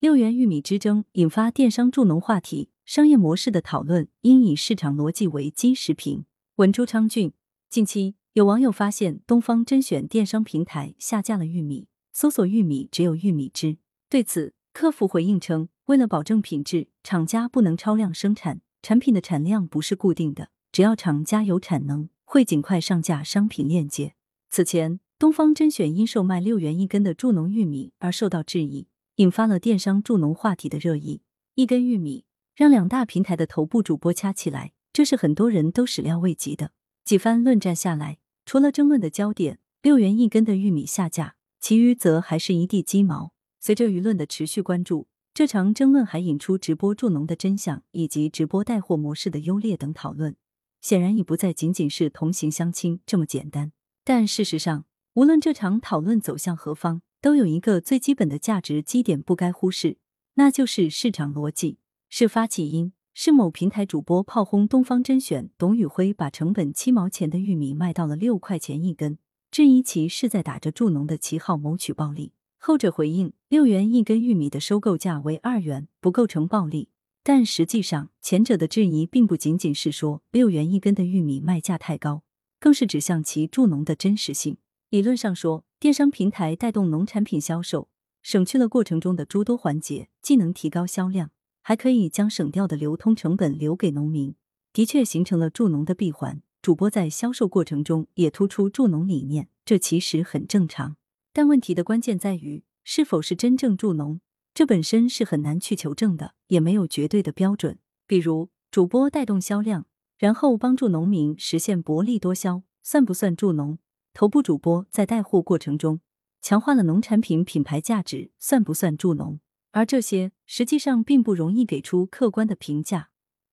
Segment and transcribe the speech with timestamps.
[0.00, 6.24] 六元玉米之争引发电商助农话题，商业模式的讨论应以市场逻辑为基石评。
[6.54, 7.32] 文朱昌俊，
[7.68, 13.78] 近期有网友发现东方甄选电商平台下架了玉米，搜索玉米只有玉米汁。
[14.08, 24.14] 对此，客服回应称，为了保证品质，厂家不能超量生产，产品的产量不是固定的，只要厂家有产能，会尽快上架商品链接。
[24.48, 28.86] 此前，东方甄选因售卖六元一根的助农玉米而受到质疑。
[29.18, 31.22] 引发了电商助农话题的热议。
[31.56, 32.24] 一根玉米
[32.54, 36.70] 让两大平台的头部主播掐起来，这是很多人都始料未及的。
[37.04, 43.32] 几番论战下来，除了争论的焦点六元一根的玉米下架，其余则还是一地鸡毛。
[43.58, 50.36] 随着舆论的持续关注，这场争论还引出直播助农的真相以及直播带货模式的优劣等讨论。
[50.80, 53.72] 显然已不再仅仅是同行相亲这么简单。
[54.04, 57.02] 但事实上，无论这场讨论走向何方。
[57.20, 59.98] 都有一个最基本的价值基点不该忽视，
[60.34, 61.78] 那就是市场逻辑。
[62.08, 69.18] 事发起因是某平台主播炮轰东方甄选董宇辉，把成本七毛钱的玉米卖到了六块钱一根，
[69.50, 72.32] 质疑其是在打着助农的旗号谋取暴利。
[72.56, 76.88] 后者回应，六元一根玉米的收购价为二元，不构成暴利。
[77.24, 82.22] 但实际上，前者的质疑并不仅仅是说六元一根的玉米卖价太高，
[82.60, 84.56] 更是指向其助农的真实性。
[84.90, 85.64] 理论上说。
[85.80, 87.88] 电商平台带动农产品销售，
[88.20, 91.30] 省去了过程中的诸多环节，既能提高销量，
[91.62, 94.34] 还可以将省掉的流通成本留给农民，
[94.72, 96.42] 的确形成了助农的闭环。
[96.60, 100.96] 主播在销售过程中也突出助农理念，这其实很正常。
[101.32, 104.20] 但问题的关键在于是否是真正助农，
[104.52, 107.78] 这本身是很难去求证的，也没有绝对的标准。
[108.08, 109.86] 比如，主播带动销量，
[110.18, 113.78] 然后帮助农民实现薄利多销，算不算助农？
[114.18, 116.00] 头部主播在带货过程中
[116.40, 119.38] 强化了农产品品牌价值，算不算助农？
[119.70, 123.10] 而这些实际上并不容易给出客观的评价，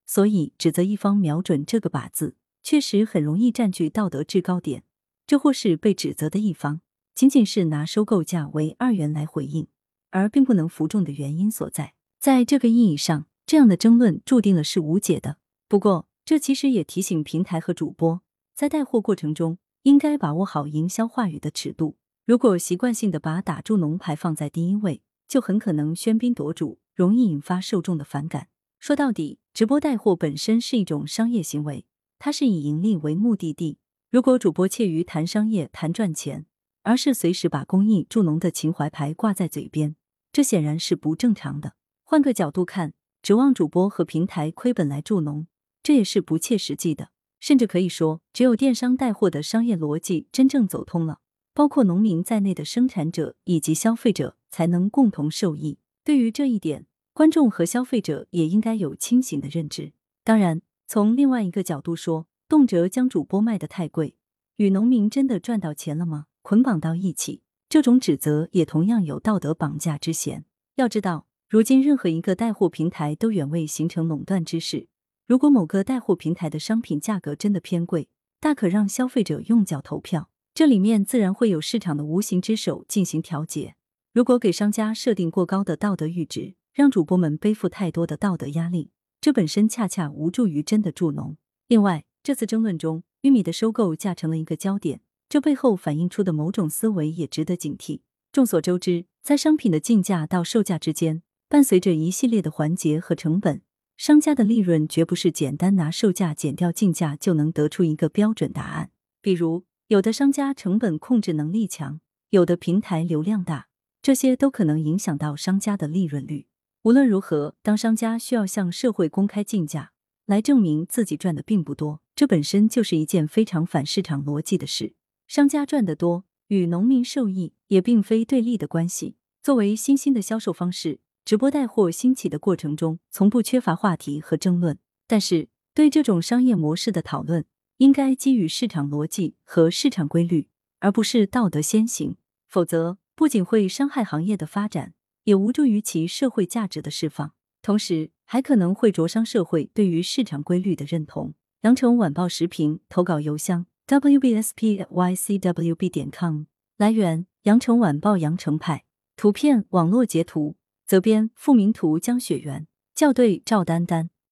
[0.07, 4.81] 所以指责一方瞄准这个靶子，确实很容易占据道德制高点。
[5.27, 6.81] 这或是被指责的一方
[7.13, 9.67] 仅仅是拿收购价为二元来回应，
[10.09, 11.93] 而并不能服众的原因所在。
[12.19, 15.37] 在这个意义上，这样的争论注定了是无解的。
[15.67, 18.23] 不过，这其实也提醒平台和主播
[18.55, 19.59] 在带货过程中。
[19.85, 21.95] 应该把握好营销话语的尺度。
[22.25, 28.47] 如果习惯性的把打助农牌放在第一位，就很可能喧宾夺主，容易引发受众的反感。
[28.79, 31.85] 说到底，直播带货本身是一种商业行为，
[32.17, 33.77] 它是以盈利为目的地。
[34.09, 36.47] 如果主播怯于谈商业、谈赚钱，
[36.81, 39.95] 而是随时把公益助农的情怀牌挂在嘴边，
[40.33, 41.75] 这显然是不正常的。
[42.03, 45.45] 换个角度看，指望主播和平台亏本来助农，
[45.83, 47.09] 这也是不切实际的。
[47.39, 51.19] 甚至可以说，只有电商带货的商业逻辑真正走通了，
[51.53, 55.77] 包括农民在内的生产者以及消费者才能共同受益。
[56.03, 59.93] 对于这一点，观众和消费者也应该有清醒的认知。
[60.23, 64.15] 当然，从另外一个角度说，动辄将主播卖得太贵，
[64.57, 66.25] 与农民真的赚到钱了吗？
[66.41, 70.45] 捆绑到一起，这种指责也同样有道德绑架之嫌。
[70.75, 74.87] 要知道，如今任何一个带货平台都远未形成垄断之势。
[75.27, 78.09] 如果某个带货平台的商品价格真的偏贵，
[78.39, 83.75] 大可让消费者用脚投票，这里面自然会有市场的无形之手进行调节。
[84.13, 91.35] 如果给商家设定过高的道德阈值，让主播们背负太多的道德压力，这本身恰恰无助于真的助农。
[91.67, 98.01] 另外，这次争论中，玉米的收购价成了一个焦点，这背后反映出的某种思维也值得警惕。
[98.31, 103.63] 众所周知，在商品的进价到售价之间，伴随着一系列的环节和成本。
[103.97, 108.91] 商家的利润绝不是简单拿售价减掉进价就能得出一个标准答案。
[109.21, 113.67] 比如，有的商家成本控制能力强，有的平台流量大，
[114.01, 116.47] 这些都可能影响到商家的利润率。
[116.83, 119.93] 无论如何，当商家需要向社会公开进价
[120.25, 124.93] 来证明自己赚的并不多，这本身就是一件非常反市场逻辑的事。
[125.25, 129.15] 商家赚得多与农民受益也并非对立的关系。
[129.41, 130.99] 作为新兴的销售方式。
[131.25, 134.77] 直播带货兴起的过程中，从不缺乏话题和争论。
[135.07, 137.45] 但是，对这种商业模式的讨论，
[137.77, 140.49] 应该基于市场逻辑和市场规律，
[140.81, 142.17] 而不是道德先行。
[142.47, 147.31] 否则，不仅会伤害行业的发展，也无助于其社会价值的释放，
[147.63, 151.33] 同时还可能会灼伤社会对于市场规律的认同。
[151.61, 156.43] 羊城晚报时评投稿邮箱：wbspycwb 点 com。
[156.77, 158.85] 来源：羊城晚报羊城派。
[159.17, 160.57] 图片：网络截图。
[160.85, 164.09] 责编：付明图，江雪原校对：赵丹丹。